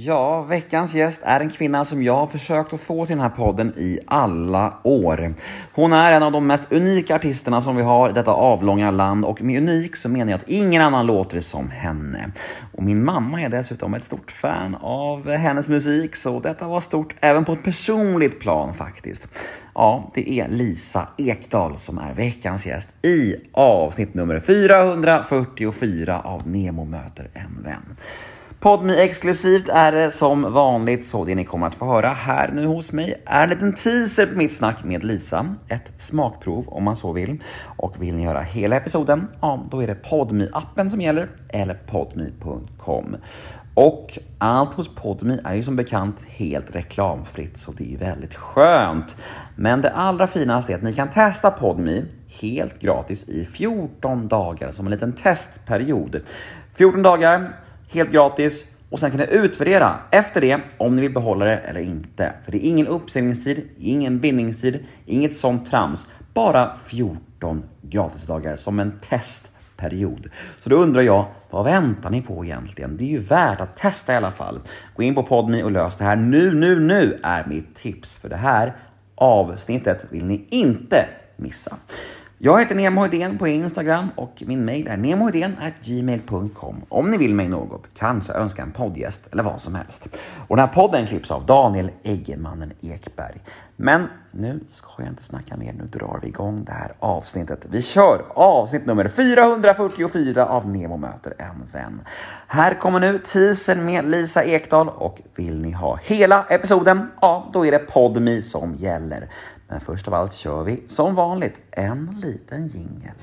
[0.00, 3.30] Ja, veckans gäst är en kvinna som jag har försökt att få till den här
[3.30, 5.34] podden i alla år.
[5.72, 9.24] Hon är en av de mest unika artisterna som vi har i detta avlånga land
[9.24, 12.30] och med unik så menar jag att ingen annan låter som henne.
[12.72, 17.14] Och min mamma är dessutom ett stort fan av hennes musik så detta var stort
[17.20, 19.28] även på ett personligt plan faktiskt.
[19.74, 26.84] Ja, det är Lisa Ekdahl som är veckans gäst i avsnitt nummer 444 av Nemo
[26.84, 27.96] möter en vän.
[28.60, 32.66] Podmi exklusivt är det som vanligt så det ni kommer att få höra här nu
[32.66, 35.54] hos mig är en liten teaser på mitt snack med Lisa.
[35.68, 37.42] Ett smakprov om man så vill.
[37.76, 41.74] Och vill ni höra hela episoden, ja då är det podmi appen som gäller eller
[41.74, 43.16] podmi.com.
[43.74, 48.34] Och allt hos Podmi är ju som bekant helt reklamfritt så det är ju väldigt
[48.34, 49.16] skönt.
[49.56, 52.04] Men det allra finaste är att ni kan testa Podmi
[52.40, 56.20] helt gratis i 14 dagar som en liten testperiod.
[56.74, 57.52] 14 dagar
[57.90, 61.80] helt gratis och sen kan ni utvärdera efter det om ni vill behålla det eller
[61.80, 62.32] inte.
[62.44, 66.06] För det är ingen uppsägningstid, ingen bindningstid, inget sånt trams.
[66.34, 70.30] Bara 14 gratisdagar som en testperiod.
[70.60, 72.96] Så då undrar jag, vad väntar ni på egentligen?
[72.96, 74.60] Det är ju värt att testa i alla fall.
[74.96, 78.18] Gå in på Podme och lös det här nu, nu, nu är mitt tips.
[78.18, 78.76] För det här
[79.14, 81.76] avsnittet vill ni inte missa.
[82.40, 87.48] Jag heter Nemo Hedén på Instagram och min mail är gmail.com om ni vill mig
[87.48, 90.18] något, kanske önska en poddgäst eller vad som helst.
[90.48, 93.40] Och den här podden klipps av Daniel Eggemannen Ekberg.
[93.76, 97.60] Men nu ska jag inte snacka mer, nu drar vi igång det här avsnittet.
[97.70, 102.00] Vi kör avsnitt nummer 444 av Nemo möter en vän.
[102.46, 107.66] Här kommer nu teasern med Lisa Ekdahl och vill ni ha hela episoden, ja då
[107.66, 109.28] är det Podmi som gäller.
[109.68, 113.14] Men först av allt kör vi som vanligt en liten jingel.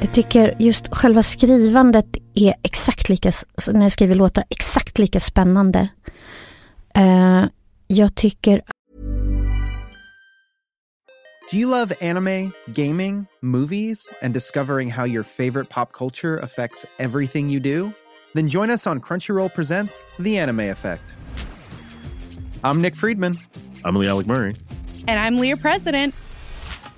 [0.00, 3.32] Jag tycker just själva skrivandet är exakt lika,
[3.72, 5.88] när jag skriver låtar, exakt lika spännande.
[6.98, 7.44] Uh,
[7.86, 8.62] jag tycker...
[11.50, 17.50] Do you love anime, gaming, movies, and discovering how your favorite pop culture affects everything
[17.50, 17.92] you do?
[18.34, 21.14] Then join us on Crunchyroll Presents The Anime Effect.
[22.64, 23.38] I'm Nick Friedman.
[23.84, 24.56] I'm Lee Alec Murray.
[25.06, 26.14] And I'm Leah President.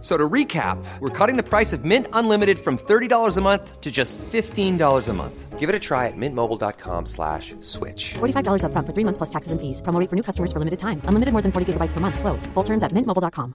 [0.00, 3.80] F- So to recap, we're cutting the price of Mint Unlimited from $30 a month
[3.80, 5.58] to just $15 a month.
[5.60, 8.14] Give it a try at mintmobile.com slash switch.
[8.18, 9.82] $45 upfront for three months plus taxes and fees.
[9.82, 11.02] Promo for new customers for limited time.
[11.04, 12.18] Unlimited more than 40 gigabytes per month.
[12.18, 12.46] Slows.
[12.54, 13.52] Full terms at mintmobile.com.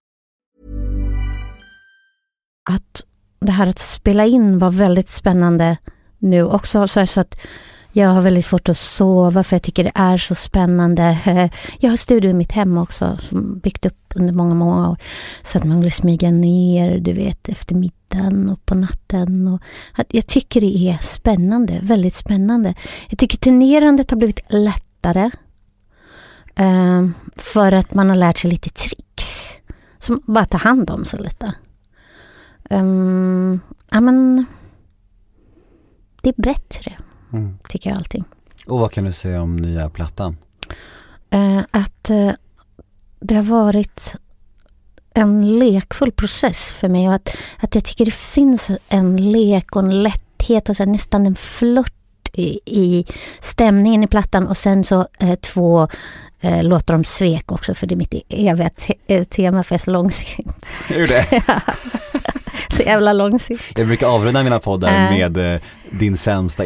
[2.70, 3.04] att
[3.40, 5.78] det här att spela in var väldigt spännande
[6.20, 6.88] nu också.
[6.88, 7.36] Så, så att
[7.98, 11.18] jag har väldigt svårt att sova för jag tycker det är så spännande.
[11.80, 14.98] Jag har studio i mitt hem också som byggt upp under många, många år.
[15.44, 19.48] Så att man vill smyga ner, du vet, efter middagen och på natten.
[19.48, 19.62] Och
[19.94, 22.74] att jag tycker det är spännande, väldigt spännande.
[23.10, 25.32] Jag tycker turnerandet har blivit lättare.
[26.56, 29.52] Eh, för att man har lärt sig lite tricks.
[29.98, 31.54] Som bara tar hand om sig lite.
[32.70, 34.46] Um, ja men
[36.22, 36.98] det är bättre,
[37.36, 37.58] Mm.
[37.68, 38.24] tycker jag allting.
[38.68, 40.38] Och vad kan du säga om nya plattan?
[41.30, 42.32] Eh, att eh,
[43.20, 44.16] det har varit
[45.14, 49.82] en lekfull process för mig och att, att jag tycker det finns en lek och
[49.82, 51.92] en lätthet och så nästan en flört
[52.34, 53.06] i, i
[53.40, 55.88] stämningen i plattan och sen så eh, två
[56.42, 59.80] eh, låtar om svek också för det är mitt eviga te- eh, tema för jag
[59.80, 60.66] är så långsint.
[60.90, 61.44] Är det?
[62.76, 63.62] så jävla långsint.
[63.76, 65.62] Jag brukar avrunda mina poddar med eh,
[65.92, 66.66] din sämsta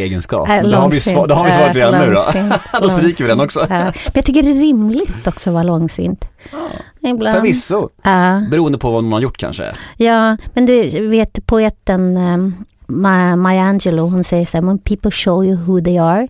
[0.00, 0.48] Egenskap.
[0.48, 2.22] Äh, det, har vi svar, det har vi svarat redan Äh, nu då.
[2.82, 3.60] då stryker vi den också.
[3.60, 3.66] Ja.
[3.78, 6.28] Men jag tycker det är rimligt också att vara långsint.
[7.00, 7.36] Ibland.
[7.36, 7.88] Förvisso.
[8.02, 8.42] Ja.
[8.50, 9.64] Beroende på vad man har gjort kanske.
[9.96, 15.10] Ja, men du vet poeten um, Ma- Maya Angelou, hon säger så här, when people
[15.10, 16.28] show you who they are,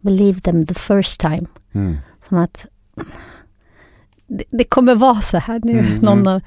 [0.00, 1.46] believe them the first time.
[1.74, 1.96] Mm.
[2.28, 2.66] Som att
[4.28, 5.78] det, det kommer vara så här nu.
[5.78, 6.40] Mm, Någon av,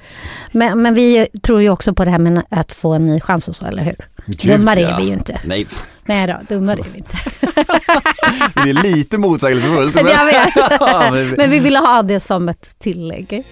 [0.52, 3.48] men, men vi tror ju också på det här med att få en ny chans
[3.48, 3.96] och så, eller hur?
[4.26, 4.72] Gud, ja.
[4.72, 5.40] är vi ju inte.
[5.44, 5.66] Nej,
[6.10, 7.16] Nej då, dummare är vi inte.
[8.64, 9.94] det är lite motsägelsefullt.
[9.96, 10.80] Jag vet.
[11.12, 13.44] Men vi- Men vi ville ha det som ett tillägg.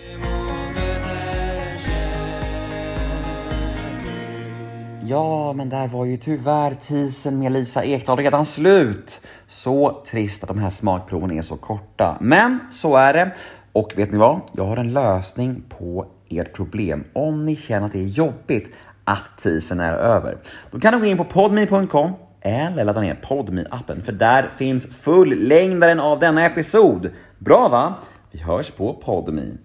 [5.07, 9.21] Ja, men där var ju tyvärr tisen med Lisa Ekdahl redan slut.
[9.49, 12.17] Så trist att de här smakproven är så korta.
[12.21, 13.35] Men så är det.
[13.73, 14.41] Och vet ni vad?
[14.53, 17.05] Jag har en lösning på ert problem.
[17.13, 18.69] Om ni känner att det är jobbigt
[19.05, 20.39] att tisen är över.
[20.71, 22.13] Då kan du gå in på podme.com
[22.43, 27.11] eller ladda ner podmi appen för där finns fullängdaren av denna episod.
[27.39, 27.95] Bra va?
[28.31, 29.57] Vi hörs på Podmi.